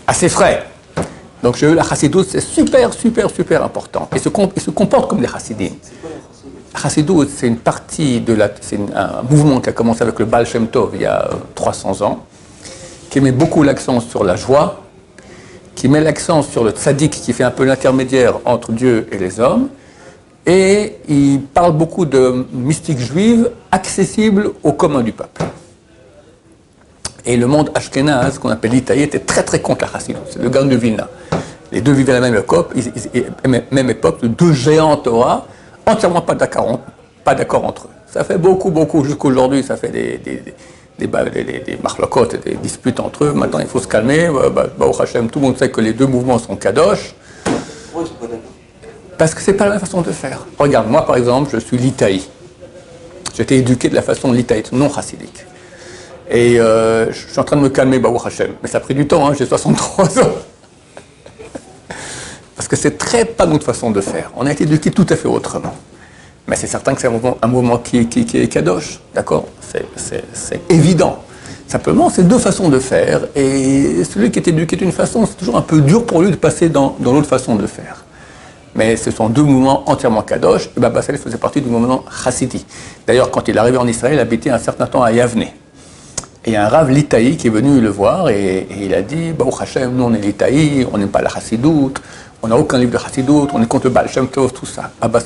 [0.08, 0.66] Assez frais.
[1.42, 4.08] Donc j'ai eu la chassidoute, c'est super, super, super important.
[4.16, 5.72] Et se, com- ils se comportent comme des chassidim.
[6.74, 8.50] La chassidoute, c'est une partie de la...
[8.62, 11.36] C'est un mouvement qui a commencé avec le Baal Shem Tov il y a euh,
[11.54, 12.26] 300 ans,
[13.10, 14.82] qui met beaucoup l'accent sur la joie,
[15.76, 19.40] qui met l'accent sur le tzaddik qui fait un peu l'intermédiaire entre Dieu et les
[19.40, 19.70] hommes,
[20.46, 25.44] et il parle beaucoup de mystique juive accessible au commun du peuple.
[27.26, 30.24] Et le monde ashkénaze, qu'on appelle l'Italie, était très très contre la chassidoute.
[30.32, 31.08] C'est le gang de Vilna.
[31.72, 32.72] Les deux vivaient à la même époque,
[34.22, 35.48] même deux géants Torah,
[35.86, 36.80] entièrement pas d'accord,
[37.36, 37.89] d'accord entre eux.
[38.08, 40.43] Ça fait beaucoup, beaucoup, jusqu'aujourd'hui, ça fait des, des,
[41.00, 43.34] des, des, des- disputes entre eux.
[43.34, 44.30] Maintenant, il faut se calmer.
[44.54, 44.67] Bah,
[45.00, 47.15] Hashem, tout le monde sait que les deux mouvements sont kadosh.
[49.17, 50.46] Parce que c'est pas la même façon de faire.
[50.58, 52.22] Regarde, moi par exemple, je suis litaï.
[53.36, 55.46] J'étais éduqué de la façon litaïte, non chassidique.
[56.30, 58.52] Et euh, je suis en train de me calmer, Baruch Hashem.
[58.62, 60.30] Mais ça a pris du temps, hein, j'ai 63 ans.
[62.56, 64.32] Parce que c'est très pas notre façon de faire.
[64.36, 65.74] On a été éduqué tout à fait autrement.
[66.48, 69.46] Mais c'est certain que c'est un mouvement, qui, est kadosh, d'accord?
[69.62, 71.20] C'est- évident.
[71.68, 73.22] Simplement, c'est deux façons de faire.
[73.36, 76.36] Et celui qui est éduqué d'une façon, c'est toujours un peu dur pour lui de
[76.36, 78.04] passer dans, l'autre façon de faire.
[78.76, 80.70] Mais ce sont deux mouvements entièrement kadosh.
[80.76, 82.66] Et Baba faisait partie du mouvement chassidi.
[83.08, 85.46] D'ailleurs, quand il est arrivé en Israël, il habitait un certain temps à Yavne.
[86.46, 89.02] Et il y a un Rav Litaï qui est venu le voir et, il a
[89.02, 92.02] dit Baruch Hashem, nous on est Litaï, on n'aime pas la chassidoute,
[92.43, 94.91] on n'a aucun livre de chassidoute, on est contre le Baal Shem Tov, tout ça.
[95.01, 95.19] Abba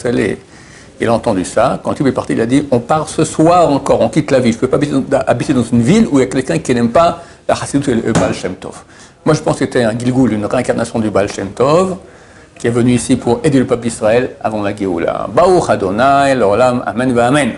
[0.99, 1.79] il a entendu ça.
[1.83, 4.39] Quand il est parti, il a dit On part ce soir encore, on quitte la
[4.39, 4.53] ville.
[4.53, 6.89] Je ne peux pas habiter dans, une ville où il y a quelqu'un qui n'aime
[6.89, 8.83] pas la chassidoute et le Baal Shem Tov.
[9.25, 11.97] Moi, je pense que c'était un Gilgul, une réincarnation du Baal Shem Tov,
[12.57, 15.27] qui est venu ici pour aider le peuple d'Israël avant la Géoula.
[15.31, 17.51] Baruch Adonai, l'Olam, Amen, Amen.